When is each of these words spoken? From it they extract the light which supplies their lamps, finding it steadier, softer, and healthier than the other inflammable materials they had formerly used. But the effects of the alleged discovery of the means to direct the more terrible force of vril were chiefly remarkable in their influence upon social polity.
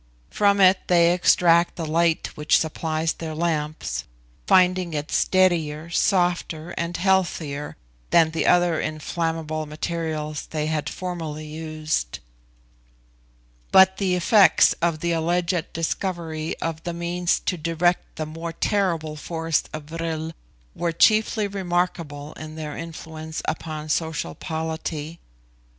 From 0.31 0.59
it 0.59 0.79
they 0.87 1.11
extract 1.13 1.75
the 1.75 1.85
light 1.85 2.31
which 2.35 2.57
supplies 2.57 3.13
their 3.13 3.35
lamps, 3.35 4.03
finding 4.47 4.95
it 4.95 5.11
steadier, 5.11 5.91
softer, 5.91 6.71
and 6.71 6.97
healthier 6.97 7.77
than 8.09 8.31
the 8.31 8.47
other 8.47 8.81
inflammable 8.81 9.67
materials 9.67 10.47
they 10.47 10.65
had 10.65 10.89
formerly 10.89 11.45
used. 11.45 12.17
But 13.71 13.97
the 13.97 14.15
effects 14.15 14.73
of 14.81 15.01
the 15.01 15.11
alleged 15.11 15.71
discovery 15.71 16.57
of 16.61 16.81
the 16.81 16.93
means 16.93 17.39
to 17.41 17.55
direct 17.55 18.15
the 18.15 18.25
more 18.25 18.53
terrible 18.53 19.15
force 19.15 19.61
of 19.71 19.83
vril 19.83 20.31
were 20.73 20.91
chiefly 20.91 21.45
remarkable 21.47 22.33
in 22.33 22.55
their 22.55 22.75
influence 22.75 23.43
upon 23.45 23.87
social 23.89 24.33
polity. 24.33 25.19